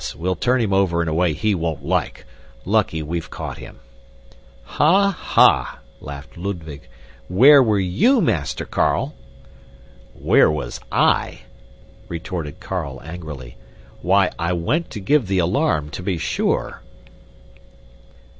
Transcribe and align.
We'll 0.17 0.33
turn 0.35 0.61
him 0.61 0.73
over 0.73 1.03
in 1.03 1.07
a 1.07 1.13
way 1.13 1.33
he 1.33 1.53
won't 1.53 1.85
like. 1.85 2.25
Lucky 2.65 3.03
we've 3.03 3.29
caught 3.29 3.59
him!" 3.59 3.77
"Ha! 4.63 5.11
ha!" 5.11 5.77
laughed 5.99 6.37
Ludwig. 6.37 6.87
"Where 7.27 7.61
were 7.61 7.77
you, 7.77 8.19
Master 8.19 8.65
Carl?" 8.65 9.13
"Where 10.15 10.49
was 10.49 10.79
I?" 10.91 11.41
retorted 12.07 12.59
Carl 12.59 12.99
angrily. 13.03 13.57
"Why, 14.01 14.31
I 14.39 14.53
went 14.53 14.89
to 14.89 14.99
give 14.99 15.27
the 15.27 15.37
alarm, 15.37 15.91
to 15.91 16.01
be 16.01 16.17
sure!" 16.17 16.81